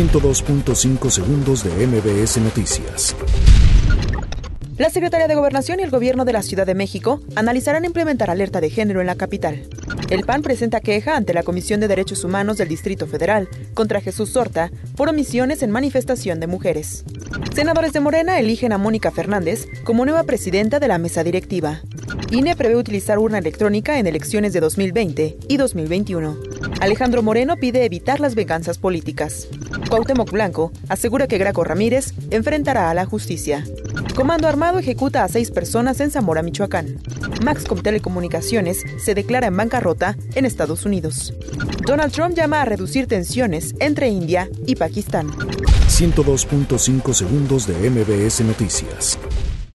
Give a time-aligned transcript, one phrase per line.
[0.00, 3.14] 102.5 segundos de MBS Noticias.
[4.78, 8.62] La Secretaría de Gobernación y el Gobierno de la Ciudad de México analizarán implementar alerta
[8.62, 9.68] de género en la capital.
[10.08, 14.30] El PAN presenta queja ante la Comisión de Derechos Humanos del Distrito Federal contra Jesús
[14.30, 17.04] Sorta por omisiones en manifestación de mujeres.
[17.54, 21.82] Senadores de Morena eligen a Mónica Fernández como nueva presidenta de la mesa directiva.
[22.30, 26.36] INE prevé utilizar urna electrónica en elecciones de 2020 y 2021.
[26.80, 29.48] Alejandro Moreno pide evitar las venganzas políticas.
[29.88, 33.64] Cuauhtémoc Blanco asegura que Graco Ramírez enfrentará a la justicia.
[34.14, 36.98] Comando Armado ejecuta a seis personas en Zamora, Michoacán.
[37.44, 41.34] Maxcom Telecomunicaciones se declara en bancarrota en Estados Unidos.
[41.86, 45.28] Donald Trump llama a reducir tensiones entre India y Pakistán.
[45.28, 49.18] 102.5 segundos de MBS Noticias.